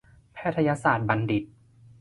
[0.33, 1.43] แพทยศาสตรบัณฑิต